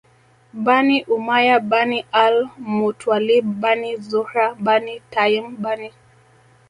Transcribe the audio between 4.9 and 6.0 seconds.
Taym Bani